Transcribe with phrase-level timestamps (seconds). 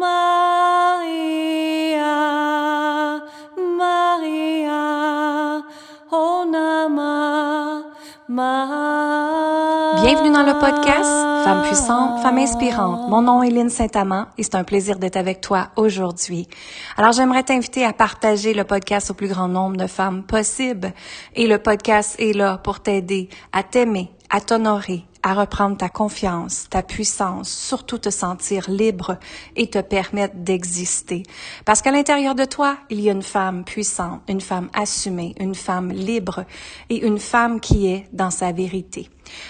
[0.00, 1.28] Maria,
[3.76, 4.80] Maria,
[6.10, 7.82] oh Nama,
[8.26, 10.02] Maria.
[10.02, 13.10] Bienvenue dans le podcast Femme puissante, femme inspirante.
[13.10, 16.48] Mon nom est Lynne Saint-Amand et c'est un plaisir d'être avec toi aujourd'hui.
[16.96, 20.94] Alors j'aimerais t'inviter à partager le podcast au plus grand nombre de femmes possible.
[21.36, 26.66] Et le podcast est là pour t'aider à t'aimer, à t'honorer, à reprendre ta confiance,
[26.70, 29.18] ta puissance, surtout te sentir libre
[29.56, 31.22] et te permettre d'exister.
[31.64, 35.54] Parce qu'à l'intérieur de toi, il y a une femme puissante, une femme assumée, une
[35.54, 36.44] femme libre
[36.88, 39.08] et une femme qui est dans sa vérité.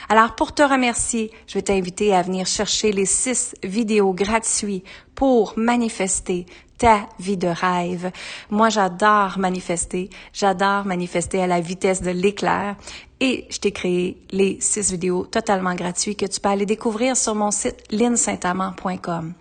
[0.09, 5.55] Alors, pour te remercier, je vais t'inviter à venir chercher les six vidéos gratuites pour
[5.57, 6.47] manifester
[6.79, 8.11] ta vie de rêve.
[8.49, 10.09] Moi, j'adore manifester.
[10.33, 12.77] J'adore manifester à la vitesse de l'éclair.
[13.21, 17.35] Et je t'ai créé les six vidéos totalement gratuites que tu peux aller découvrir sur
[17.35, 19.35] mon site linsaintamant.com.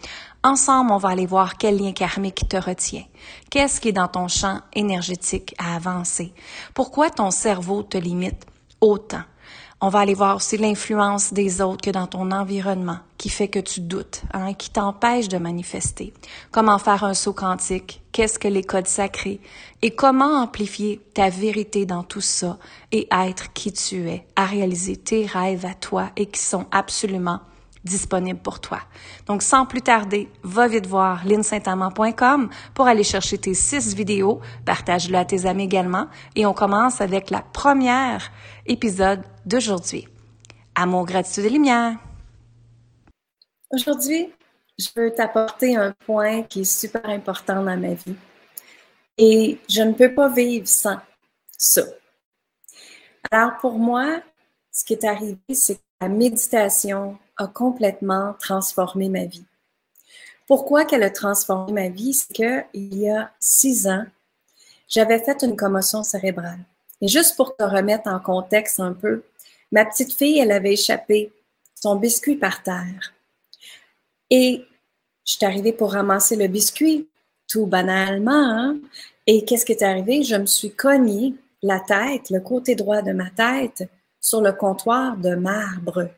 [0.43, 3.03] Ensemble, on va aller voir quel lien karmique te retient.
[3.49, 6.33] Qu'est-ce qui est dans ton champ énergétique à avancer?
[6.73, 8.45] Pourquoi ton cerveau te limite
[8.81, 9.23] autant?
[9.81, 13.59] On va aller voir aussi l'influence des autres que dans ton environnement qui fait que
[13.59, 16.13] tu doutes, hein, qui t'empêche de manifester.
[16.51, 18.01] Comment faire un saut quantique?
[18.11, 19.39] Qu'est-ce que les codes sacrés?
[19.81, 22.57] Et comment amplifier ta vérité dans tout ça
[22.91, 27.39] et être qui tu es, à réaliser tes rêves à toi et qui sont absolument
[27.85, 28.79] disponibles pour toi.
[29.27, 35.17] Donc, sans plus tarder, va vite voir linsaintamant.com pour aller chercher tes six vidéos, partage-le
[35.17, 38.31] à tes amis également, et on commence avec la première
[38.69, 40.07] épisode d'aujourd'hui.
[40.75, 41.97] Amour, gratitude et lumière.
[43.71, 44.31] Aujourd'hui,
[44.77, 48.15] je veux t'apporter un point qui est super important dans ma vie.
[49.17, 50.97] Et je ne peux pas vivre sans
[51.57, 51.83] ça.
[53.31, 54.21] Alors pour moi,
[54.71, 59.45] ce qui est arrivé, c'est que la méditation a complètement transformé ma vie.
[60.47, 62.13] Pourquoi qu'elle a transformé ma vie?
[62.13, 64.05] C'est qu'il y a six ans,
[64.87, 66.59] j'avais fait une commotion cérébrale.
[67.01, 69.23] Et juste pour te remettre en contexte un peu,
[69.71, 71.31] ma petite fille, elle avait échappé
[71.75, 73.13] son biscuit par terre.
[74.29, 74.65] Et
[75.25, 77.07] je suis arrivée pour ramasser le biscuit,
[77.47, 78.31] tout banalement.
[78.33, 78.77] Hein.
[79.27, 80.23] Et qu'est-ce qui est arrivé?
[80.23, 85.17] Je me suis cognée la tête, le côté droit de ma tête, sur le comptoir
[85.17, 86.09] de marbre.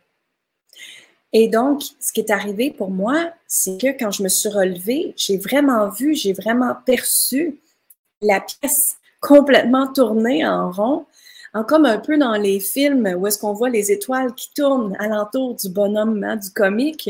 [1.34, 5.14] Et donc, ce qui est arrivé pour moi, c'est que quand je me suis relevée,
[5.16, 7.60] j'ai vraiment vu, j'ai vraiment perçu
[8.22, 11.06] la pièce complètement tournée en rond,
[11.54, 14.96] en comme un peu dans les films où est-ce qu'on voit les étoiles qui tournent
[15.00, 17.10] alentour du bonhomme, hein, du comique.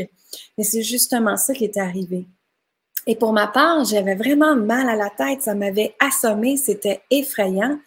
[0.56, 2.26] Mais c'est justement ça qui est arrivé.
[3.06, 7.78] Et pour ma part, j'avais vraiment mal à la tête, ça m'avait assommé, c'était effrayant.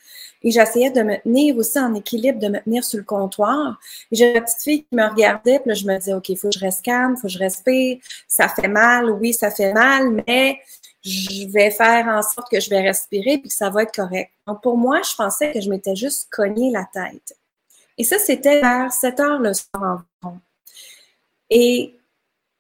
[0.44, 3.80] Et j'essayais de me tenir aussi en équilibre, de me tenir sur le comptoir.
[4.12, 6.38] Et j'ai une petite fille qui me regardait, puis là, je me disais, OK, il
[6.38, 7.98] faut que je reste calme, il faut que je respire.
[8.28, 10.60] Ça fait mal, oui, ça fait mal, mais
[11.06, 14.32] je vais faire en sorte que je vais respirer puis que ça va être correct.
[14.48, 17.38] Donc, pour moi, je pensais que je m'étais juste cogné la tête.
[17.98, 20.40] Et ça, c'était vers 7 heures le soir environ.
[21.50, 21.96] Et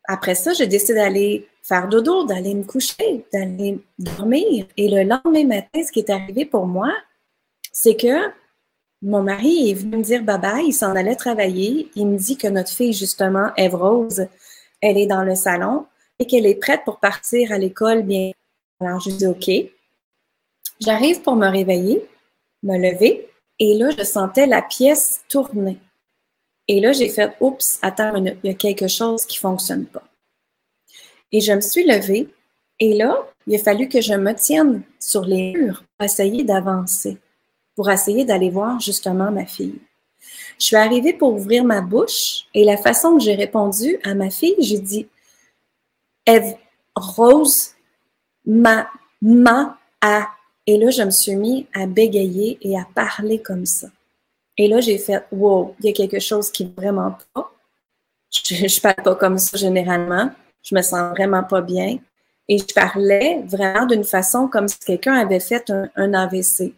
[0.07, 4.67] après ça, j'ai décidé d'aller faire dodo, d'aller me coucher, d'aller dormir.
[4.77, 6.93] Et le lendemain matin, ce qui est arrivé pour moi,
[7.71, 8.31] c'est que
[9.01, 11.89] mon mari est venu me dire bye bye, il s'en allait travailler.
[11.95, 14.27] Il me dit que notre fille, justement, Eve Rose,
[14.81, 15.87] elle est dans le salon
[16.19, 18.31] et qu'elle est prête pour partir à l'école bien.
[18.79, 19.49] Alors, je dis OK.
[20.79, 22.05] J'arrive pour me réveiller,
[22.63, 25.77] me lever, et là, je sentais la pièce tourner.
[26.67, 30.03] Et là, j'ai fait Oups, attends il y a quelque chose qui ne fonctionne pas.
[31.31, 32.27] Et je me suis levée,
[32.79, 37.17] et là, il a fallu que je me tienne sur les murs pour essayer d'avancer
[37.75, 39.79] pour essayer d'aller voir justement ma fille.
[40.59, 44.29] Je suis arrivée pour ouvrir ma bouche et la façon que j'ai répondu à ma
[44.29, 45.07] fille, j'ai dit
[46.25, 46.55] Eve,
[46.95, 47.73] Rose,
[48.45, 48.87] ma,
[49.21, 50.27] ma, a.
[50.67, 53.87] Et là, je me suis mis à bégayer et à parler comme ça.
[54.57, 57.51] Et là, j'ai fait Wow, il y a quelque chose qui vraiment pas.
[58.31, 60.31] Je ne parle pas comme ça généralement.
[60.63, 61.99] Je me sens vraiment pas bien.
[62.47, 66.73] Et je parlais vraiment d'une façon comme si quelqu'un avait fait un AVC.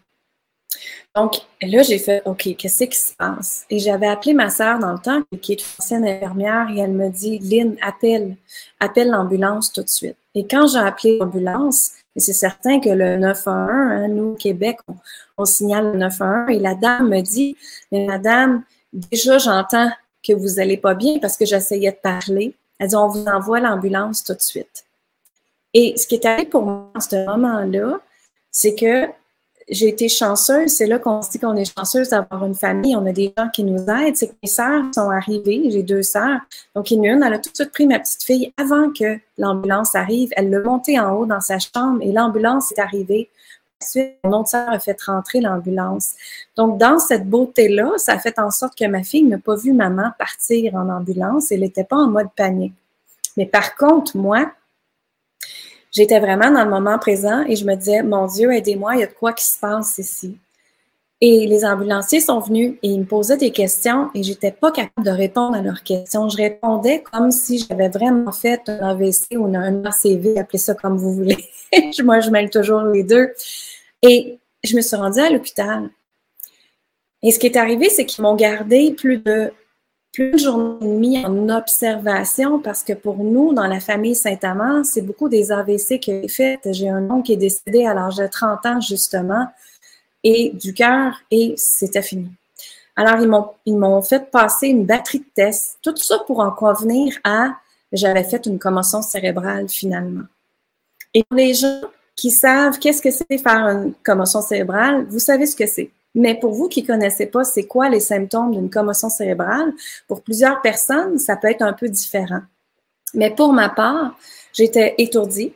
[1.16, 3.66] Donc là, j'ai fait OK, qu'est-ce qui se passe?
[3.70, 6.92] Et j'avais appelé ma sœur dans le temps, qui est une ancienne infirmière, et elle
[6.92, 8.36] me dit Lynn, appelle,
[8.80, 10.18] appelle l'ambulance tout de suite.
[10.36, 14.78] Et quand j'ai appelé l'ambulance, c'est certain que le 911, hein, nous, au Québec,
[15.38, 17.56] on, signale le 911, et la dame me dit
[17.92, 19.90] Mais madame, déjà, j'entends
[20.24, 22.56] que vous n'allez pas bien parce que j'essayais de parler.
[22.80, 24.86] Elle dit On vous envoie l'ambulance tout de suite.
[25.74, 28.00] Et ce qui est arrivé pour moi à ce moment-là,
[28.52, 29.08] c'est que
[29.70, 30.72] j'ai été chanceuse.
[30.72, 32.96] C'est là qu'on se dit qu'on est chanceuse d'avoir une famille.
[32.96, 34.16] On a des gens qui nous aident.
[34.16, 35.70] C'est que mes sœurs sont arrivées.
[35.70, 36.40] J'ai deux sœurs.
[36.76, 40.30] Donc, une, elle a tout de suite pris ma petite fille avant que l'ambulance arrive.
[40.38, 43.30] Elle l'a montée en haut dans sa chambre et l'ambulance est arrivée.
[43.82, 46.14] Ensuite, mon autre sœur a fait rentrer l'ambulance.
[46.56, 49.74] Donc, dans cette beauté-là, ça a fait en sorte que ma fille n'a pas vu
[49.74, 51.52] maman partir en ambulance.
[51.52, 52.74] Elle n'était pas en mode panique.
[53.36, 54.50] Mais par contre, moi,
[55.92, 59.04] j'étais vraiment dans le moment présent et je me disais, mon Dieu, aidez-moi, il y
[59.04, 60.38] a de quoi qui se passe ici.
[61.20, 65.06] Et les ambulanciers sont venus et ils me posaient des questions et j'étais pas capable
[65.06, 66.30] de répondre à leurs questions.
[66.30, 70.98] Je répondais comme si j'avais vraiment fait un AVC ou un ACV, appelez ça comme
[70.98, 71.38] vous voulez.
[72.04, 73.34] Moi, je mêle toujours les deux.
[74.04, 75.90] Et je me suis rendue à l'hôpital.
[77.24, 79.52] Et ce qui est arrivé, c'est qu'ils m'ont gardé plus de
[80.20, 85.02] de journée et demie en observation parce que pour nous, dans la famille Saint-Amand, c'est
[85.02, 86.60] beaucoup des AVC qui ont fait.
[86.72, 89.48] J'ai un oncle qui est décédé à l'âge de 30 ans, justement,
[90.24, 92.30] et du cœur, et c'était fini.
[92.96, 96.52] Alors, ils m'ont, ils m'ont fait passer une batterie de tests, tout ça pour en
[96.52, 97.56] convenir à
[97.92, 100.24] j'avais fait une commotion cérébrale finalement.
[101.14, 101.82] Et pour les gens
[102.16, 105.90] qui savent qu'est-ce que c'est faire une commotion cérébrale, vous savez ce que c'est.
[106.18, 109.72] Mais pour vous qui connaissez pas c'est quoi les symptômes d'une commotion cérébrale,
[110.08, 112.42] pour plusieurs personnes, ça peut être un peu différent.
[113.14, 114.18] Mais pour ma part,
[114.52, 115.54] j'étais étourdie.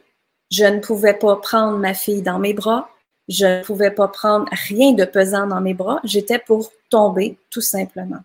[0.52, 2.90] Je ne pouvais pas prendre ma fille dans mes bras.
[3.28, 6.00] Je ne pouvais pas prendre rien de pesant dans mes bras.
[6.04, 8.20] J'étais pour tomber, tout simplement.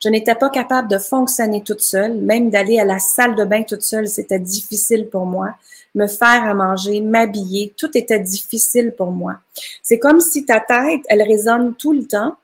[0.00, 3.62] Je n'étais pas capable de fonctionner toute seule, même d'aller à la salle de bain
[3.62, 5.54] toute seule, c'était difficile pour moi
[5.94, 9.36] me faire à manger, m'habiller, tout était difficile pour moi.
[9.82, 12.36] C'est comme si ta tête, elle résonne tout le temps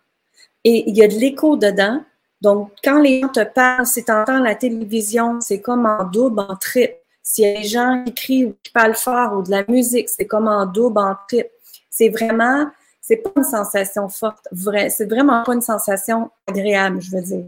[0.65, 2.03] et il y a de l'écho dedans.
[2.41, 6.41] Donc, quand les gens te parlent, si tu entends la télévision, c'est comme en double,
[6.41, 6.97] en triple.
[7.23, 10.11] S'il y a des gens qui crient ou qui parlent fort ou de la musique,
[10.11, 11.51] c'est comme en double, en triple.
[11.89, 12.67] C'est vraiment,
[13.07, 14.89] c'est pas une sensation forte, vrai.
[14.89, 17.45] C'est vraiment pas une sensation agréable, je veux dire.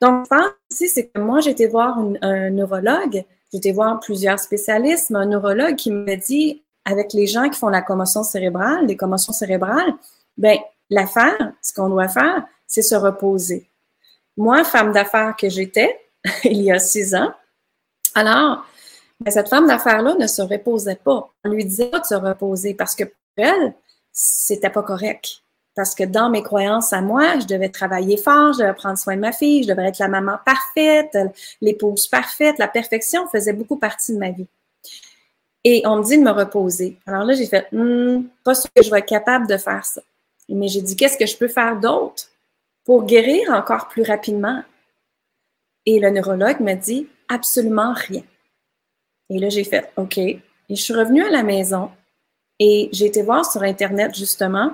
[0.00, 4.38] Donc, je pense aussi, c'est que moi, j'ai été voir un neurologue J'étais voir plusieurs
[4.38, 8.86] spécialistes, mais un neurologue qui me dit, avec les gens qui font la commotion cérébrale,
[8.86, 9.94] des commotions cérébrales,
[10.36, 10.58] ben
[10.90, 13.70] l'affaire, ce qu'on doit faire, c'est se reposer.
[14.36, 15.98] Moi, femme d'affaires que j'étais
[16.44, 17.32] il y a six ans,
[18.14, 18.64] alors,
[19.20, 21.30] ben, cette femme d'affaires-là ne se reposait pas.
[21.44, 23.74] On lui disait pas de se reposer parce que pour elle,
[24.12, 25.42] c'était pas correct.
[25.74, 29.14] Parce que dans mes croyances à moi, je devais travailler fort, je devais prendre soin
[29.14, 31.16] de ma fille, je devais être la maman parfaite,
[31.60, 32.58] l'épouse parfaite.
[32.58, 34.48] La perfection faisait beaucoup partie de ma vie.
[35.62, 36.98] Et on me dit de me reposer.
[37.06, 40.00] Alors là, j'ai fait, hmm, pas sûr que je vais être capable de faire ça.
[40.48, 42.24] Mais j'ai dit, qu'est-ce que je peux faire d'autre
[42.84, 44.62] pour guérir encore plus rapidement?
[45.86, 48.22] Et le neurologue m'a dit, absolument rien.
[49.30, 50.18] Et là, j'ai fait, OK.
[50.18, 51.90] Et je suis revenue à la maison
[52.58, 54.72] et j'ai été voir sur Internet, justement,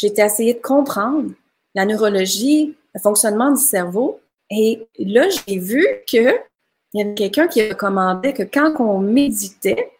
[0.00, 1.30] J'étais essayé de comprendre
[1.74, 4.20] la neurologie, le fonctionnement du cerveau.
[4.48, 6.32] Et là, j'ai vu qu'il
[6.94, 9.92] y avait quelqu'un qui recommandait que quand on méditait,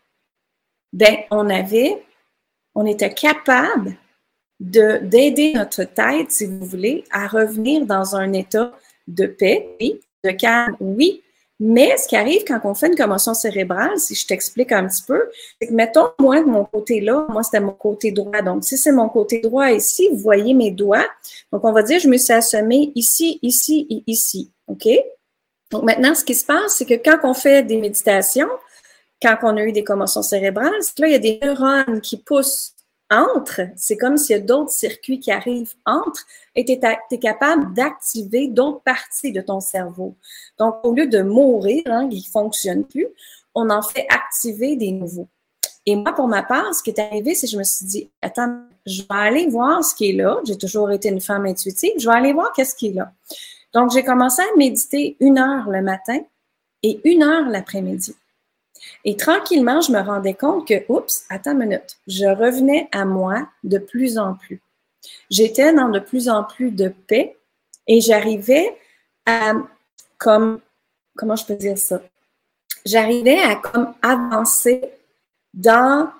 [0.94, 2.02] ben, on avait,
[2.74, 3.94] on était capable
[4.58, 8.72] d'aider notre tête, si vous voulez, à revenir dans un état
[9.06, 9.76] de paix,
[10.24, 11.22] de calme, oui,
[11.62, 15.02] mais ce qui arrive quand on fait une commotion cérébrale, si je t'explique un petit
[15.06, 15.28] peu,
[15.60, 18.40] c'est que mettons, moi, de mon côté-là, moi, c'était mon côté droit.
[18.40, 21.06] Donc, si c'est mon côté droit ici, vous voyez mes doigts.
[21.52, 24.50] Donc, on va dire, je me suis assommée ici, ici et ici.
[24.68, 24.88] OK?
[25.70, 28.48] Donc, maintenant, ce qui se passe, c'est que quand on fait des méditations,
[29.20, 32.00] quand on a eu des commotions cérébrales, c'est que là, il y a des neurones
[32.00, 32.72] qui poussent
[33.10, 36.24] entre, c'est comme s'il y a d'autres circuits qui arrivent entre
[36.54, 40.14] et tu es, capable d'activer d'autres parties de ton cerveau.
[40.58, 43.08] Donc, au lieu de mourir, hein, qui ne fonctionne plus,
[43.54, 45.28] on en fait activer des nouveaux.
[45.86, 48.10] Et moi, pour ma part, ce qui est arrivé, c'est que je me suis dit,
[48.22, 50.38] attends, je vais aller voir ce qui est là.
[50.44, 51.92] J'ai toujours été une femme intuitive.
[51.98, 53.12] Je vais aller voir qu'est-ce qui est là.
[53.72, 56.20] Donc, j'ai commencé à méditer une heure le matin
[56.82, 58.14] et une heure l'après-midi.
[59.04, 63.48] Et tranquillement, je me rendais compte que, oups, attends une minute, je revenais à moi
[63.64, 64.60] de plus en plus.
[65.30, 67.36] J'étais dans de plus en plus de paix
[67.86, 68.76] et j'arrivais
[69.26, 69.52] à,
[70.18, 70.60] comme,
[71.16, 72.00] comment je peux dire ça?
[72.84, 74.82] J'arrivais à comme avancer
[75.54, 76.10] dans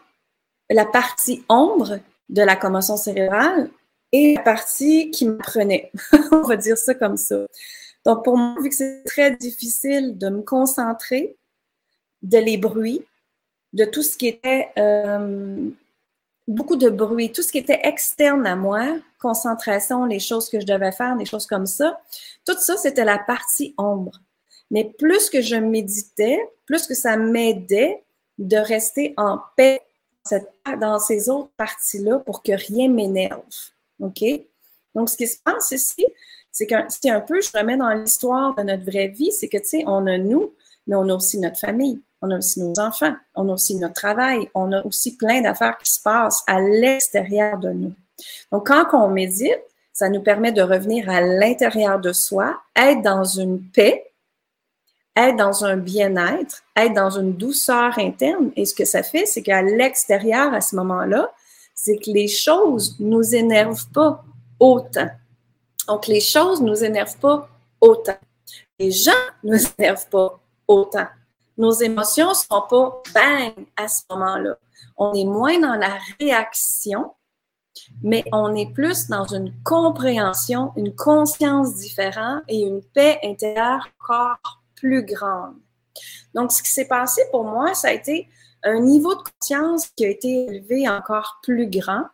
[0.69, 1.99] la partie ombre
[2.29, 3.71] de la commotion cérébrale
[4.13, 5.91] et la partie qui me prenait.
[6.33, 7.47] On va dire ça comme ça.
[8.05, 11.37] Donc, pour moi, vu que c'est très difficile de me concentrer,
[12.23, 13.05] de les bruits,
[13.73, 15.71] de tout ce qui était euh,
[16.49, 18.85] beaucoup de bruit, tout ce qui était externe à moi,
[19.21, 22.01] concentration, les choses que je devais faire, des choses comme ça.
[22.47, 24.21] Tout ça, c'était la partie ombre.
[24.71, 28.03] Mais plus que je méditais, plus que ça m'aidait
[28.39, 29.81] de rester en paix
[30.81, 33.43] dans ces autres parties-là pour que rien m'énerve.
[34.01, 34.23] OK?
[34.95, 36.07] Donc, ce qui se passe ici,
[36.53, 39.59] c'est que c'est un peu, je remets dans l'histoire de notre vraie vie, c'est que,
[39.59, 40.53] tu sais, on a nous,
[40.87, 43.95] mais on a aussi notre famille, on a aussi nos enfants, on a aussi notre
[43.95, 47.95] travail, on a aussi plein d'affaires qui se passent à l'extérieur de nous.
[48.53, 49.61] Donc, quand on médite,
[49.93, 54.11] ça nous permet de revenir à l'intérieur de soi, être dans une paix,
[55.17, 58.51] être dans un bien-être, être dans une douceur interne.
[58.57, 61.31] Et ce que ça fait, c'est qu'à l'extérieur, à ce moment-là,
[61.75, 64.25] c'est que les choses ne nous énervent pas
[64.59, 65.11] autant.
[65.89, 67.49] Donc, les choses ne nous énervent pas
[67.81, 68.19] autant.
[68.79, 70.40] Les gens nous énervent pas
[70.71, 71.09] autant.
[71.59, 74.57] Nos émotions ne sont pas bang à ce moment-là.
[74.97, 77.13] On est moins dans la réaction,
[78.03, 84.63] mais on est plus dans une compréhension, une conscience différente et une paix intérieure encore
[84.77, 85.57] plus grande.
[86.35, 88.29] Donc, ce qui s'est passé pour moi, ça a été
[88.63, 92.05] un niveau de conscience qui a été élevé encore plus grand,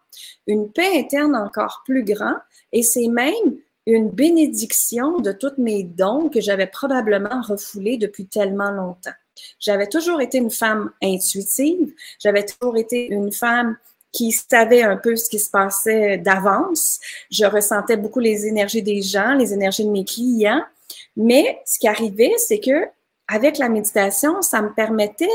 [0.46, 2.36] une paix interne encore plus grand,
[2.72, 8.70] et c'est même une bénédiction de tous mes dons que j'avais probablement refoulés depuis tellement
[8.70, 9.12] longtemps.
[9.60, 13.76] J'avais toujours été une femme intuitive, j'avais toujours été une femme
[14.12, 16.98] qui savait un peu ce qui se passait d'avance.
[17.30, 20.62] Je ressentais beaucoup les énergies des gens, les énergies de mes clients.
[21.16, 22.88] Mais ce qui arrivait, c'est que
[23.28, 25.28] avec la méditation, ça me permettait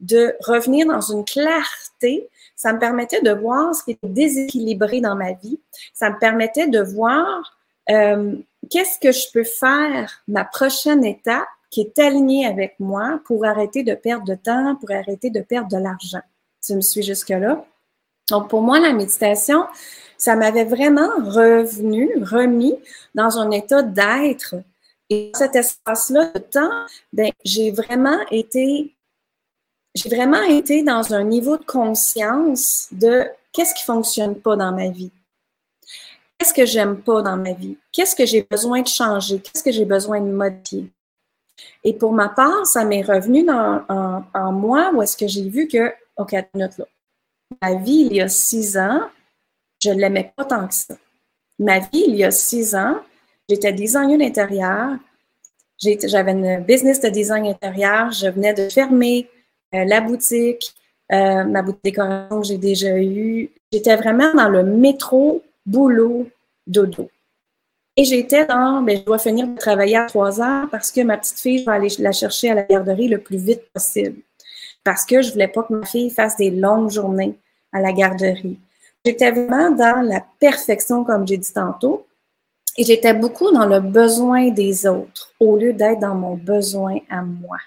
[0.00, 2.28] de revenir dans une clarté.
[2.54, 5.58] Ça me permettait de voir ce qui était déséquilibré dans ma vie.
[5.94, 7.55] Ça me permettait de voir
[7.90, 8.36] euh,
[8.70, 13.82] qu'est-ce que je peux faire, ma prochaine étape qui est alignée avec moi pour arrêter
[13.82, 16.22] de perdre de temps, pour arrêter de perdre de l'argent?
[16.64, 17.64] Tu me suis jusque-là?
[18.30, 19.66] Donc, pour moi, la méditation,
[20.18, 22.74] ça m'avait vraiment revenu, remis
[23.14, 24.56] dans un état d'être.
[25.10, 28.96] Et cet espace-là de temps, ben, j'ai vraiment été,
[29.94, 34.88] j'ai vraiment été dans un niveau de conscience de qu'est-ce qui fonctionne pas dans ma
[34.88, 35.12] vie.
[36.38, 37.78] Qu'est-ce que j'aime pas dans ma vie?
[37.92, 39.40] Qu'est-ce que j'ai besoin de changer?
[39.40, 40.90] Qu'est-ce que j'ai besoin de modifier?
[41.84, 45.66] Et pour ma part, ça m'est revenu dans, en, moi où est-ce que j'ai vu
[45.66, 46.84] que, OK, minute là,
[47.62, 49.02] ma vie il y a six ans,
[49.82, 50.94] je ne l'aimais pas tant que ça.
[51.58, 53.00] Ma vie il y a six ans,
[53.48, 54.96] j'étais designer d'intérieur,
[55.78, 59.28] j'avais une business de design intérieur, je venais de fermer
[59.74, 60.74] euh, la boutique,
[61.12, 63.50] euh, ma boutique de décoration que j'ai déjà eue.
[63.72, 66.28] J'étais vraiment dans le métro, boulot,
[66.66, 67.10] dodo.
[67.96, 71.16] Et j'étais dans, ben, je dois finir de travailler à trois heures parce que ma
[71.16, 74.22] petite fille, je vais aller la chercher à la garderie le plus vite possible
[74.86, 77.36] parce que je voulais pas que ma fille fasse des longues journées
[77.72, 78.58] à la garderie.
[79.04, 82.06] J'étais vraiment dans la perfection, comme j'ai dit tantôt,
[82.76, 87.22] et j'étais beaucoup dans le besoin des autres au lieu d'être dans mon besoin à
[87.22, 87.58] moi.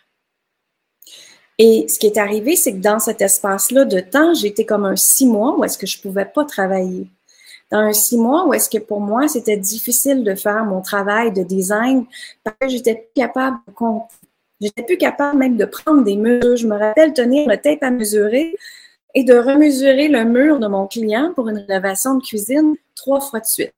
[1.57, 4.95] Et ce qui est arrivé, c'est que dans cet espace-là de temps, j'étais comme un
[4.95, 7.07] six mois où est-ce que je pouvais pas travailler.
[7.71, 11.31] Dans un six mois où est-ce que pour moi, c'était difficile de faire mon travail
[11.31, 12.05] de design
[12.43, 13.73] parce que j'étais plus capable de
[14.61, 16.57] J'étais plus capable même de prendre des mesures.
[16.57, 18.55] Je me rappelle tenir le tape à mesurer
[19.15, 23.39] et de remesurer le mur de mon client pour une rénovation de cuisine trois fois
[23.39, 23.73] de suite.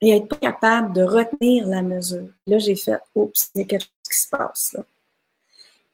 [0.00, 2.28] Et être pas capable de retenir la mesure.
[2.46, 4.84] Là, j'ai fait, oups, il y a quelque chose qui se passe là.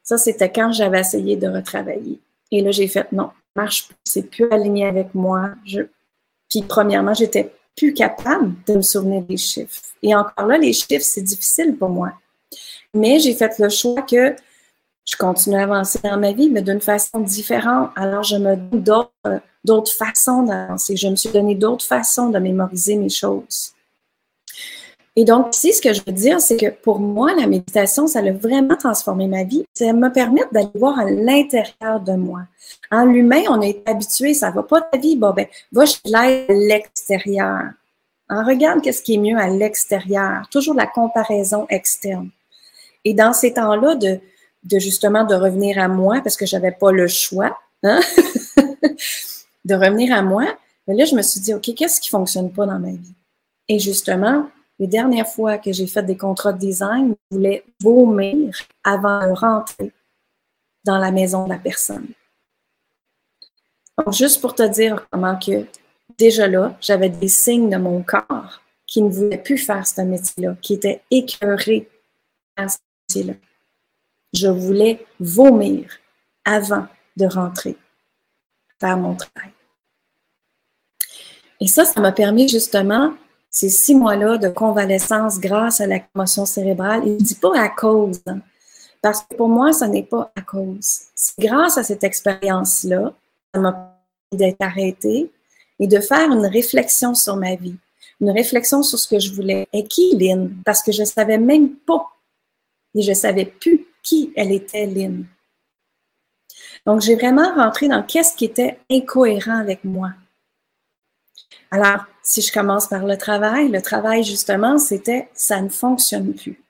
[0.03, 2.21] Ça, c'était quand j'avais essayé de retravailler.
[2.51, 5.53] Et là, j'ai fait, non, marche plus, c'est plus aligné avec moi.
[5.65, 5.81] Je...
[6.49, 9.81] Puis, premièrement, j'étais plus capable de me souvenir des chiffres.
[10.03, 12.13] Et encore là, les chiffres, c'est difficile pour moi.
[12.93, 14.37] Mais j'ai fait le choix que
[15.05, 17.91] je continue à avancer dans ma vie, mais d'une façon différente.
[17.97, 20.97] Alors, je me donne d'autres, façons d'avancer.
[20.97, 23.73] Je me suis donné d'autres façons de mémoriser mes choses.
[25.17, 28.19] Et donc, ici, ce que je veux dire, c'est que pour moi, la méditation, ça
[28.19, 29.65] a vraiment transformé ma vie.
[29.73, 32.43] Ça me permet d'aller voir à l'intérieur de moi.
[32.91, 36.51] En l'humain, on est habitué, ça va pas ta vie, bon ben, va chez l'aide
[36.51, 37.63] à l'extérieur.
[38.29, 40.49] En regarde qu'est-ce qui est mieux à l'extérieur.
[40.51, 42.31] Toujours la comparaison externe.
[43.05, 44.21] Et dans ces temps-là, de,
[44.79, 48.01] justement de revenir à moi, parce que j'avais pas le choix, hein,
[49.65, 50.47] de revenir à moi,
[50.89, 53.15] mais là, je me suis dit, OK, qu'est-ce qui fonctionne pas dans ma vie?
[53.69, 58.55] Et justement, les dernières fois que j'ai fait des contrats de design, je voulais vomir
[58.83, 59.93] avant de rentrer
[60.85, 62.09] dans la maison de la personne.
[63.99, 65.67] Donc, juste pour te dire comment que
[66.19, 70.57] déjà là, j'avais des signes de mon corps qui ne voulait plus faire ce métier-là,
[70.61, 71.89] qui était écœuré
[72.57, 72.79] à ce
[74.33, 75.89] je voulais vomir
[76.45, 77.77] avant de rentrer
[78.81, 79.53] faire mon travail.
[81.61, 83.15] Et ça, ça m'a permis justement
[83.55, 87.03] ces six mois-là de convalescence grâce à la commotion cérébrale.
[87.07, 88.41] Et je ne dis pas à cause, hein,
[89.01, 91.03] parce que pour moi, ce n'est pas à cause.
[91.15, 93.15] C'est grâce à cette expérience-là,
[93.55, 93.97] ça m'a
[94.33, 95.31] d'être arrêtée
[95.79, 97.77] et de faire une réflexion sur ma vie,
[98.21, 99.69] une réflexion sur ce que je voulais.
[99.73, 100.57] Et qui, Lynn?
[100.65, 102.09] Parce que je ne savais même pas
[102.97, 105.27] et je ne savais plus qui elle était, Lynn.
[106.87, 110.11] Donc, j'ai vraiment rentré dans qu'est-ce qui était incohérent avec moi.
[111.71, 116.61] Alors, si je commence par le travail, le travail, justement, c'était ça ne fonctionne plus.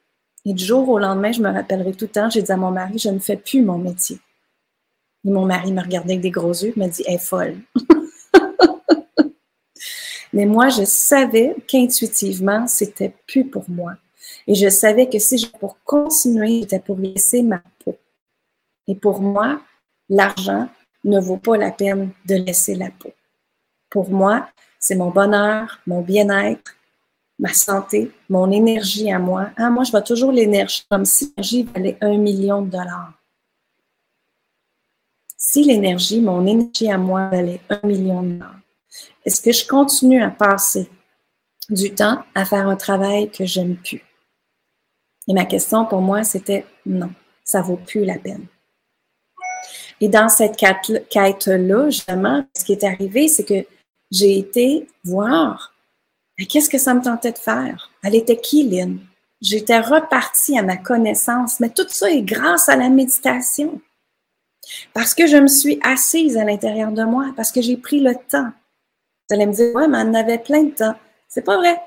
[0.45, 2.71] Et du jour au lendemain, je me rappellerai tout le temps, j'ai dit à mon
[2.71, 4.19] mari, je ne fais plus mon métier.
[5.25, 7.57] Et mon mari me regardait avec des gros yeux, me dit, elle est folle.
[10.35, 13.95] Mais moi, je savais qu'intuitivement, c'était plus pour moi.
[14.47, 17.97] Et je savais que si je pour continuer, c'était pour laisser ma peau.
[18.87, 19.61] Et pour moi,
[20.09, 20.69] l'argent
[21.05, 23.13] ne vaut pas la peine de laisser la peau.
[23.89, 24.49] Pour moi,
[24.85, 26.77] c'est mon bonheur, mon bien-être,
[27.39, 29.49] ma santé, mon énergie à moi.
[29.57, 33.15] Ah, moi, je vois toujours l'énergie comme si l'énergie valait un million de dollars.
[35.39, 38.61] Si l'énergie, mon énergie à moi valait un million de dollars,
[39.25, 40.91] est-ce que je continue à passer
[41.71, 44.05] du temps à faire un travail que j'aime plus?
[45.27, 47.11] Et ma question pour moi, c'était non,
[47.43, 48.45] ça vaut plus la peine.
[50.03, 53.67] Et dans cette quête-là, justement, ce qui est arrivé, c'est que
[54.15, 55.75] j'ai été voir
[56.49, 57.91] qu'est-ce que ça me tentait de faire?
[58.03, 59.01] Elle était qui, Lynn?
[59.41, 63.81] J'étais repartie à ma connaissance, mais tout ça est grâce à la méditation.
[64.93, 68.15] Parce que je me suis assise à l'intérieur de moi, parce que j'ai pris le
[68.15, 68.51] temps.
[69.29, 70.95] Vous allez me dire, ouais, mais on avait plein de temps.
[71.29, 71.81] C'est pas vrai.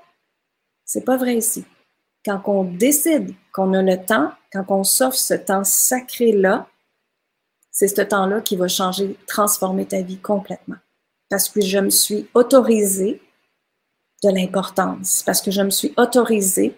[0.86, 1.66] C'est pas vrai ici.
[2.26, 6.68] Quand on décide qu'on a le temps, quand on s'offre ce temps sacré-là,
[7.72, 10.78] c'est ce temps-là qui va changer, transformer ta vie complètement.
[11.30, 13.22] Parce que je me suis autorisée
[14.24, 16.76] de l'importance, parce que je me suis autorisée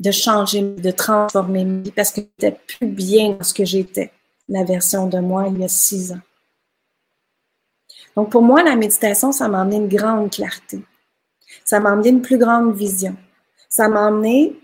[0.00, 4.10] de changer, de transformer ma vie, parce que j'étais plus bien dans ce que j'étais,
[4.48, 6.20] la version de moi il y a six ans.
[8.16, 10.80] Donc pour moi, la méditation, ça m'a amené une grande clarté.
[11.64, 13.16] Ça m'a amené une plus grande vision.
[13.68, 14.56] Ça m'a amené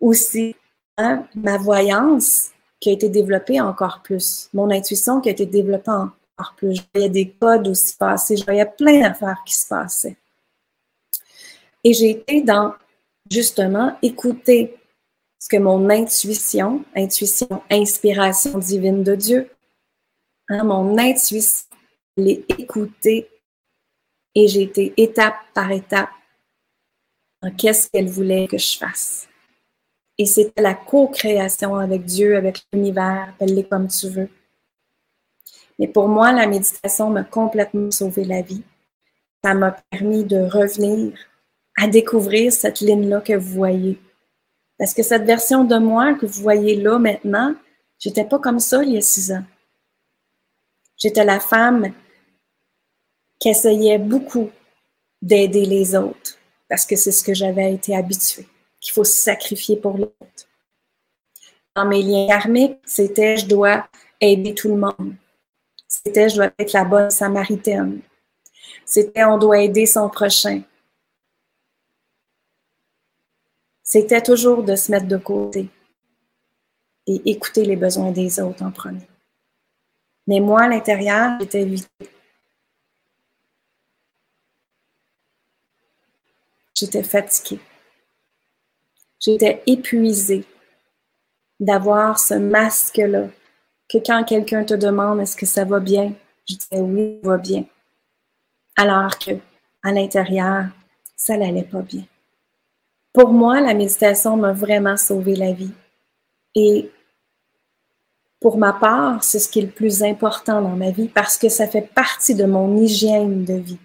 [0.00, 0.56] aussi
[0.96, 5.90] hein, ma voyance qui a été développée encore plus, mon intuition qui a été développée
[6.38, 10.16] Je voyais des codes aussi passer, je voyais plein d'affaires qui se passaient.
[11.82, 12.74] Et j'ai été dans,
[13.30, 14.76] justement, écouter
[15.38, 19.50] ce que mon intuition, intuition, inspiration divine de Dieu,
[20.48, 21.66] hein, mon intuition,
[22.16, 23.28] l'ai écouter
[24.34, 26.10] et j'ai été étape par étape
[27.42, 29.28] en qu'est-ce qu'elle voulait que je fasse.
[30.18, 34.30] Et c'était la co-création avec Dieu, avec l'univers, appelle-les comme tu veux.
[35.78, 38.62] Mais pour moi, la méditation m'a complètement sauvé la vie.
[39.44, 41.16] Ça m'a permis de revenir
[41.76, 43.98] à découvrir cette ligne-là que vous voyez.
[44.78, 47.54] Parce que cette version de moi que vous voyez là maintenant,
[47.98, 49.44] j'étais pas comme ça il y a six ans.
[50.96, 51.92] J'étais la femme
[53.38, 54.50] qui essayait beaucoup
[55.20, 58.48] d'aider les autres parce que c'est ce que j'avais été habituée
[58.80, 60.48] qu'il faut se sacrifier pour l'autre.
[61.74, 63.88] Dans mes liens karmiques, c'était je dois
[64.20, 65.14] aider tout le monde.
[66.06, 68.00] C'était je dois être la bonne samaritaine.
[68.84, 70.62] C'était on doit aider son prochain.
[73.82, 75.68] C'était toujours de se mettre de côté
[77.08, 79.08] et écouter les besoins des autres en premier.
[80.28, 81.90] Mais moi, à l'intérieur, j'étais vite.
[86.72, 87.60] J'étais fatiguée.
[89.18, 90.44] J'étais épuisée
[91.58, 93.26] d'avoir ce masque-là,
[93.88, 96.12] que quand quelqu'un te demande est-ce que ça va bien,
[96.48, 97.64] je disais oui, ça va bien.
[98.76, 99.32] Alors que
[99.82, 100.66] à l'intérieur,
[101.16, 102.04] ça n'allait pas bien.
[103.12, 105.72] Pour moi, la méditation m'a vraiment sauvé la vie.
[106.54, 106.90] Et
[108.40, 111.48] pour ma part, c'est ce qui est le plus important dans ma vie parce que
[111.48, 113.78] ça fait partie de mon hygiène de vie.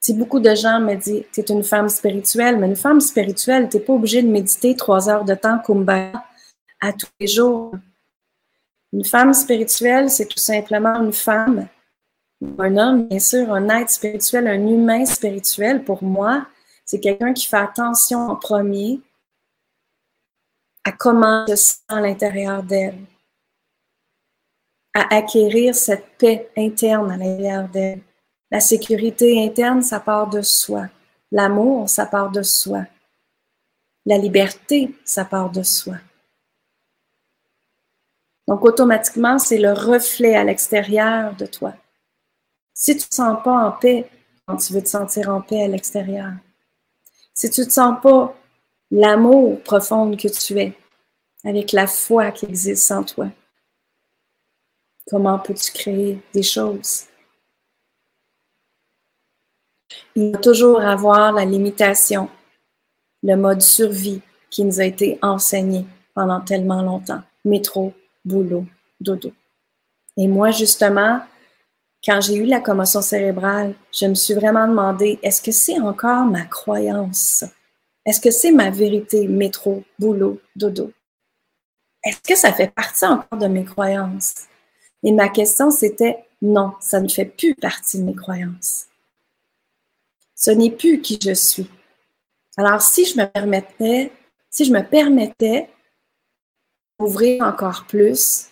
[0.00, 3.70] Si beaucoup de gens me disent, tu es une femme spirituelle, mais une femme spirituelle,
[3.70, 6.12] tu n'es pas obligée de méditer trois heures de temps Kumbaya
[6.82, 7.72] à tous les jours.
[8.94, 11.66] Une femme spirituelle, c'est tout simplement une femme,
[12.58, 15.82] un homme, bien sûr, un être spirituel, un humain spirituel.
[15.82, 16.46] Pour moi,
[16.84, 19.00] c'est quelqu'un qui fait attention en premier
[20.84, 23.00] à comment se sent à l'intérieur d'elle,
[24.94, 28.00] à acquérir cette paix interne à l'intérieur d'elle.
[28.52, 30.86] La sécurité interne, ça part de soi.
[31.32, 32.84] L'amour, ça part de soi.
[34.06, 35.96] La liberté, ça part de soi.
[38.46, 41.74] Donc, automatiquement, c'est le reflet à l'extérieur de toi.
[42.74, 44.08] Si tu ne te sens pas en paix,
[44.46, 46.32] quand tu veux te sentir en paix à l'extérieur,
[47.32, 48.34] si tu ne te sens pas
[48.90, 50.72] l'amour profond que tu es,
[51.44, 53.28] avec la foi qui existe en toi,
[55.08, 57.06] comment peux-tu créer des choses?
[60.14, 62.28] il va toujours avoir la limitation,
[63.22, 67.22] le mode survie qui nous a été enseigné pendant tellement longtemps.
[67.44, 67.92] Métro,
[68.24, 68.66] boulot,
[69.00, 69.32] dodo.
[70.16, 71.20] Et moi, justement,
[72.04, 76.24] quand j'ai eu la commotion cérébrale, je me suis vraiment demandé, est-ce que c'est encore
[76.24, 77.44] ma croyance?
[78.04, 80.92] Est-ce que c'est ma vérité, métro, boulot, dodo?
[82.04, 84.34] Est-ce que ça fait partie encore de mes croyances?
[85.02, 88.86] Et ma question, c'était non, ça ne fait plus partie de mes croyances.
[90.34, 91.70] Ce n'est plus qui je suis.
[92.58, 94.12] Alors, si je me permettais,
[94.50, 95.70] si je me permettais
[96.98, 98.48] d'ouvrir encore plus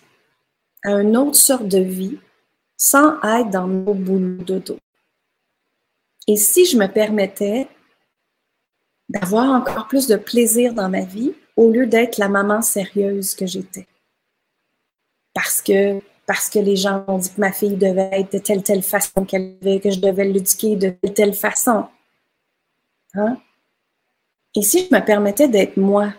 [0.83, 2.19] à une autre sorte de vie
[2.77, 4.77] sans être dans mon boulot dodo.
[6.27, 7.67] Et si je me permettais
[9.09, 13.45] d'avoir encore plus de plaisir dans ma vie au lieu d'être la maman sérieuse que
[13.45, 13.87] j'étais.
[15.33, 18.63] Parce que, parce que les gens ont dit que ma fille devait être de telle
[18.63, 21.85] telle façon, qu'elle que je devais l'éduquer de telle telle façon.
[23.13, 23.37] Hein?
[24.55, 26.13] Et si je me permettais d'être moi,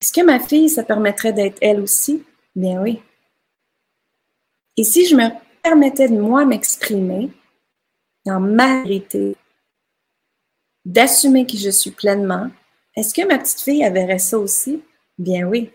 [0.00, 2.24] est-ce que ma fille, ça permettrait d'être elle aussi?
[2.54, 3.02] Bien oui.
[4.76, 5.28] Et si je me
[5.62, 7.30] permettais de moi m'exprimer
[8.24, 9.36] dans ma vérité,
[10.84, 12.50] d'assumer qui je suis pleinement,
[12.96, 14.82] est-ce que ma petite fille verrait ça aussi?
[15.18, 15.70] Bien oui.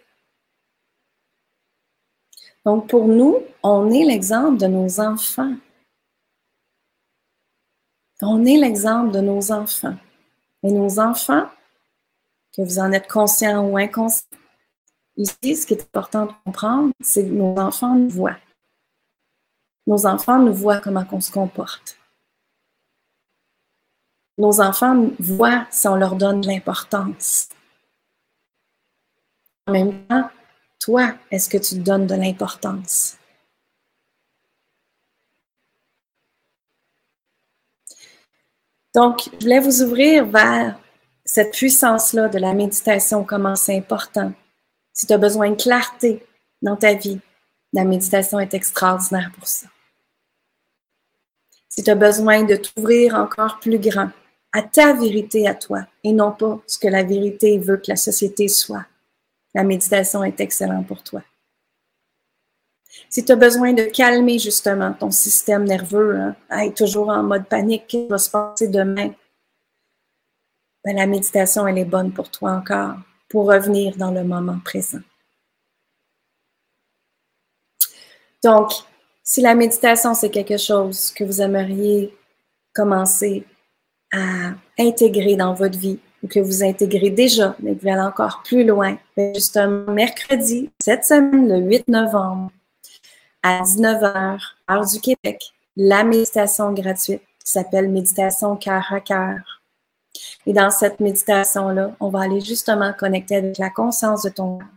[2.66, 5.56] Donc pour nous, on est l'exemple de nos enfants.
[8.22, 9.96] On est l'exemple de nos enfants.
[10.64, 11.48] Et nos enfants,
[12.56, 14.28] que vous en êtes conscient ou inconscient,
[15.18, 18.38] ici, ce qui est important de comprendre, c'est que nos enfants nous voient.
[19.88, 21.98] Nos enfants nous voient comment on se comporte.
[24.38, 27.50] Nos enfants voient si on leur donne de l'importance.
[29.68, 30.30] En même temps,
[30.80, 33.18] toi, est-ce que tu te donnes de l'importance?
[38.94, 40.80] Donc, je voulais vous ouvrir vers
[41.36, 44.32] cette puissance-là de la méditation, comment c'est important.
[44.94, 46.26] Si tu as besoin de clarté
[46.62, 47.20] dans ta vie,
[47.74, 49.68] la méditation est extraordinaire pour ça.
[51.68, 54.12] Si tu as besoin de t'ouvrir encore plus grand
[54.54, 57.98] à ta vérité à toi et non pas ce que la vérité veut que la
[57.98, 58.86] société soit,
[59.54, 61.22] la méditation est excellente pour toi.
[63.10, 67.50] Si tu as besoin de calmer justement ton système nerveux, hein, être toujours en mode
[67.50, 69.12] panique, qu'est-ce qui va se passer demain?
[70.86, 75.00] Ben, la méditation, elle est bonne pour toi encore, pour revenir dans le moment présent.
[78.44, 78.72] Donc,
[79.24, 82.16] si la méditation, c'est quelque chose que vous aimeriez
[82.76, 83.44] commencer
[84.14, 88.44] à intégrer dans votre vie ou que vous intégrez déjà, mais que vous allez encore
[88.44, 92.52] plus loin, ben, justement, mercredi, cette semaine, le 8 novembre,
[93.42, 99.62] à 19h, heure du Québec, la méditation gratuite qui s'appelle Méditation cœur à cœur.
[100.46, 104.70] Et dans cette méditation-là, on va aller justement connecter avec la conscience de ton âme,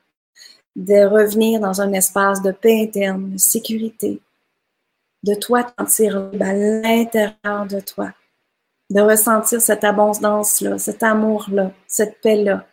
[0.77, 4.21] de revenir dans un espace de paix interne, de sécurité,
[5.23, 8.13] de toi sentir à l'intérieur de toi,
[8.91, 12.67] de ressentir cette abondance-là, cet amour-là, cette paix-là,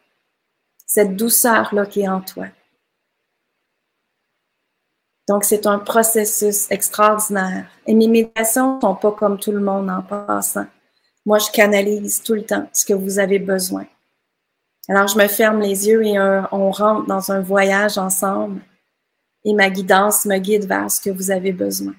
[0.86, 2.46] cette douceur-là qui est en toi.
[5.28, 7.68] Donc, c'est un processus extraordinaire.
[7.88, 10.68] Et mes méditations ne sont pas comme tout le monde en passant.
[11.26, 13.86] Moi, je canalise tout le temps ce que vous avez besoin.
[14.88, 18.62] Alors, je me ferme les yeux et on rentre dans un voyage ensemble.
[19.44, 21.94] Et ma guidance me guide vers ce que vous avez besoin.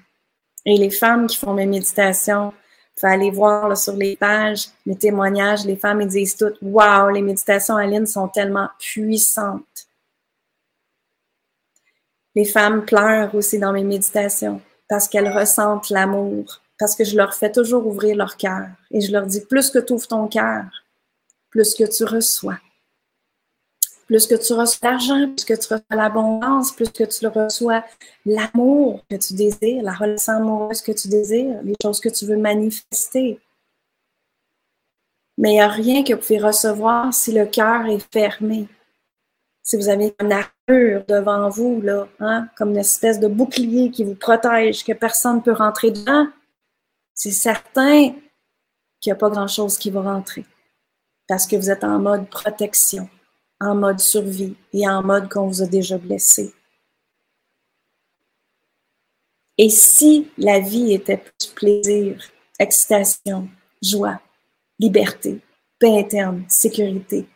[0.65, 2.53] Et les femmes qui font mes méditations,
[2.99, 7.75] faut aller voir sur les pages, mes témoignages, les femmes disent toutes Waouh, les méditations
[7.75, 9.87] Aline sont tellement puissantes.
[12.35, 17.33] Les femmes pleurent aussi dans mes méditations parce qu'elles ressentent l'amour, parce que je leur
[17.33, 18.67] fais toujours ouvrir leur cœur.
[18.91, 20.65] Et je leur dis, plus que tu ouvres ton cœur,
[21.49, 22.59] plus que tu reçois.
[24.05, 27.83] Plus que tu reçois l'argent, plus que tu reçois l'abondance, plus que tu reçois
[28.25, 32.37] l'amour que tu désires, la relation amoureuse que tu désires, les choses que tu veux
[32.37, 33.39] manifester.
[35.37, 38.67] Mais il n'y a rien que vous pouvez recevoir si le cœur est fermé.
[39.61, 44.05] Si vous avez une armure devant vous, là, hein, comme une espèce de bouclier qui
[44.05, 46.27] vous protège, que personne ne peut rentrer dedans,
[47.17, 48.11] c'est certain
[49.01, 50.45] qu'il n'y a pas grand-chose qui va rentrer
[51.27, 53.09] parce que vous êtes en mode protection,
[53.59, 56.53] en mode survie et en mode qu'on vous a déjà blessé.
[59.57, 62.23] Et si la vie était plus plaisir,
[62.59, 63.49] excitation,
[63.81, 64.21] joie,
[64.79, 65.41] liberté,
[65.79, 67.27] paix interne, sécurité,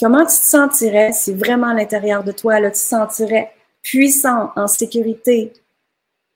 [0.00, 4.50] comment tu te sentirais si vraiment à l'intérieur de toi, là, tu te sentirais puissant,
[4.56, 5.52] en sécurité?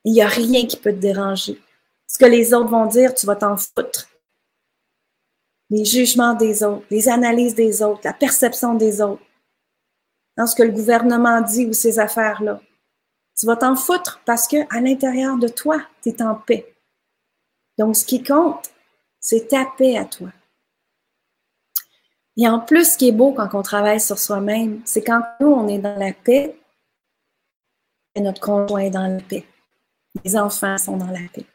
[0.05, 1.59] Il n'y a rien qui peut te déranger.
[2.11, 4.09] Ce que les autres vont dire, tu vas t'en foutre.
[5.69, 9.23] les jugements des autres, les analyses des autres, la perception des autres,
[10.35, 12.59] dans ce que le gouvernement dit ou ces affaires-là.
[13.39, 16.75] Tu vas t'en foutre parce que à l'intérieur de toi, tu es en paix.
[17.77, 18.69] Donc, ce qui compte,
[19.21, 20.33] c'est ta paix à toi.
[22.35, 25.47] Et en plus, ce qui est beau quand on travaille sur soi-même, c'est quand nous,
[25.47, 26.59] on est dans la paix,
[28.15, 29.45] et notre conjoint est dans la paix.
[30.25, 31.45] Les enfants sont dans la paix.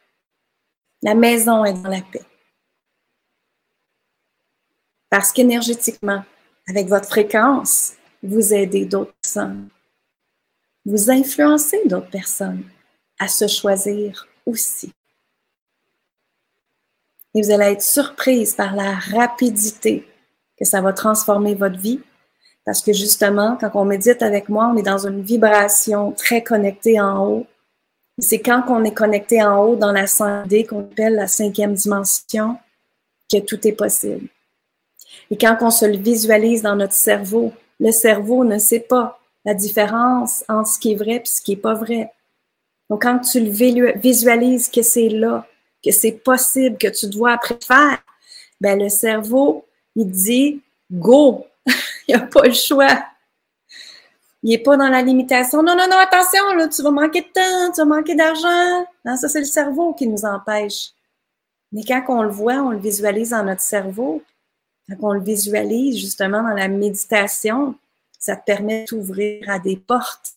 [1.03, 2.25] La maison est dans la paix.
[5.09, 6.23] Parce qu'énergétiquement,
[6.67, 9.69] avec votre fréquence, vous aidez d'autres personnes.
[10.85, 12.63] Vous influencez d'autres personnes
[13.19, 14.91] à se choisir aussi.
[17.33, 20.07] Et vous allez être surprise par la rapidité
[20.57, 22.01] que ça va transformer votre vie.
[22.65, 26.99] Parce que justement, quand on médite avec moi, on est dans une vibration très connectée
[26.99, 27.47] en haut.
[28.19, 32.57] C'est quand on est connecté en haut dans la 5D qu'on appelle la cinquième dimension
[33.31, 34.27] que tout est possible.
[35.29, 39.53] Et quand on se le visualise dans notre cerveau, le cerveau ne sait pas la
[39.53, 42.11] différence entre ce qui est vrai et ce qui n'est pas vrai.
[42.89, 45.45] Donc, quand tu le visualises que c'est là,
[45.83, 47.99] que c'est possible, que tu dois après faire,
[48.59, 51.73] ben le cerveau, il dit go, il
[52.09, 53.03] n'y a pas le choix.
[54.43, 55.63] Il n'est pas dans la limitation.
[55.63, 58.85] Non, non, non, attention, là, tu vas manquer de temps, tu vas manquer d'argent.
[59.03, 60.91] Non, ça, c'est le cerveau qui nous empêche.
[61.71, 64.23] Mais quand on le voit, on le visualise dans notre cerveau,
[64.87, 67.75] quand on le visualise justement dans la méditation,
[68.19, 70.33] ça te permet d'ouvrir à des portes,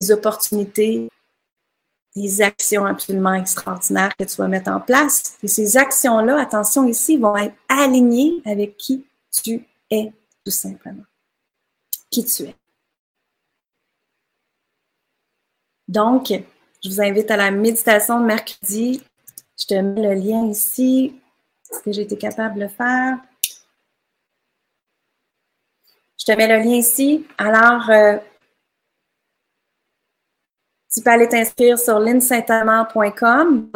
[0.00, 1.08] des opportunités,
[2.14, 5.36] des actions absolument extraordinaires que tu vas mettre en place.
[5.42, 10.12] Et ces actions-là, attention ici, vont être alignées avec qui tu es,
[10.44, 11.04] tout simplement.
[12.10, 12.54] Qui tu es.
[15.88, 16.32] Donc,
[16.82, 19.02] je vous invite à la méditation de mercredi.
[19.58, 21.20] Je te mets le lien ici.
[21.70, 23.18] Est-ce que j'ai été capable de faire?
[26.18, 27.26] Je te mets le lien ici.
[27.38, 28.18] Alors, euh,
[30.92, 33.70] tu peux aller t'inscrire sur linsaintamant.com,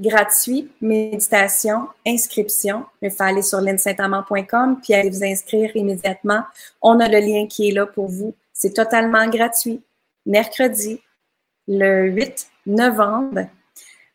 [0.00, 2.84] gratuit, méditation, inscription.
[3.00, 6.42] Il faut aller sur linsaintamant.com puis aller vous inscrire immédiatement.
[6.82, 8.34] On a le lien qui est là pour vous.
[8.52, 9.82] C'est totalement gratuit.
[10.26, 11.00] Mercredi,
[11.68, 13.46] le 8 novembre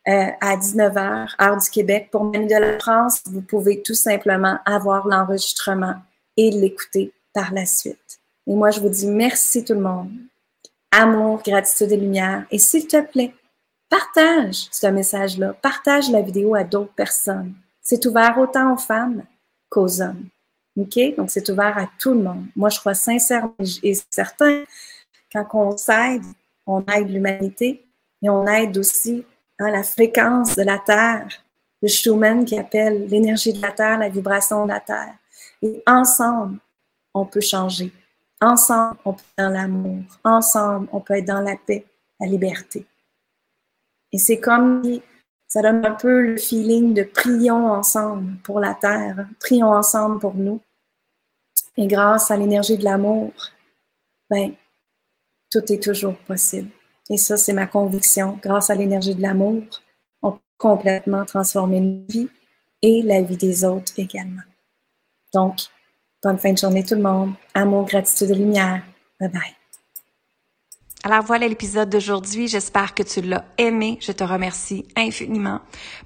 [0.08, 2.08] euh, à 19h, heure du Québec.
[2.10, 5.96] Pour Manu de la France, vous pouvez tout simplement avoir l'enregistrement
[6.36, 8.20] et l'écouter par la suite.
[8.46, 10.10] Et moi, je vous dis merci tout le monde
[10.90, 12.46] amour, gratitude et lumière.
[12.50, 13.34] Et s'il te plaît,
[13.88, 17.54] partage ce message-là, partage la vidéo à d'autres personnes.
[17.82, 19.24] C'est ouvert autant aux femmes
[19.68, 20.26] qu'aux hommes.
[20.76, 20.98] OK?
[21.16, 22.46] Donc, c'est ouvert à tout le monde.
[22.56, 24.64] Moi, je crois sincèrement et certain,
[25.32, 26.22] quand on s'aide,
[26.70, 27.84] on aide l'humanité
[28.22, 29.24] et on aide aussi
[29.58, 31.28] hein, la fréquence de la Terre,
[31.82, 35.14] le Schumann qui appelle l'énergie de la Terre, la vibration de la Terre.
[35.62, 36.58] Et ensemble,
[37.14, 37.92] on peut changer.
[38.40, 40.02] Ensemble, on peut être dans l'amour.
[40.24, 41.84] Ensemble, on peut être dans la paix,
[42.18, 42.86] la liberté.
[44.12, 44.82] Et c'est comme
[45.50, 50.34] ça donne un peu le feeling de prions ensemble pour la terre, prions ensemble pour
[50.34, 50.60] nous.
[51.76, 53.32] Et grâce à l'énergie de l'amour,
[54.28, 54.52] ben,
[55.50, 56.70] tout est toujours possible.
[57.08, 58.38] Et ça, c'est ma conviction.
[58.42, 59.62] Grâce à l'énergie de l'amour,
[60.22, 62.28] on peut complètement transformer nos vies
[62.82, 64.42] et la vie des autres également.
[65.34, 65.68] Donc,
[66.22, 67.32] Bonne fin de journée tout le monde.
[67.54, 68.82] Amour, gratitude et lumière.
[69.18, 69.59] Bye bye.
[71.02, 72.46] Alors voilà l'épisode d'aujourd'hui.
[72.46, 73.96] J'espère que tu l'as aimé.
[74.02, 75.60] Je te remercie infiniment.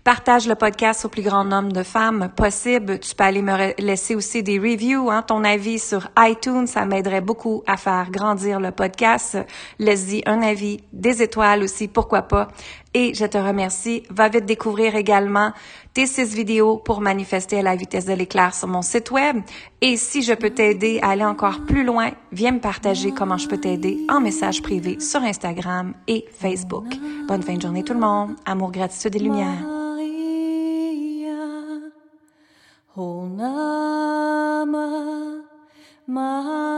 [0.04, 3.00] Partage le podcast au plus grand nombre de femmes possible.
[3.00, 6.68] Tu peux aller me laisser aussi des reviews, hein, ton avis sur iTunes.
[6.68, 9.36] Ça m'aiderait beaucoup à faire grandir le podcast.
[9.80, 12.46] Laisse-y un avis, des étoiles aussi, pourquoi pas.
[12.94, 14.04] Et je te remercie.
[14.10, 15.52] Va vite découvrir également
[15.94, 19.38] tes six vidéos pour manifester à la vitesse de l'éclair sur mon site web.
[19.80, 23.48] Et si je peux t'aider à aller encore plus loin, viens me partager comment je
[23.48, 26.86] peux t'aider en message privé sur Instagram et Facebook.
[27.28, 28.34] Bonne fin de journée tout le monde.
[28.44, 29.64] Amour, gratitude et lumière.
[36.06, 36.73] Maria,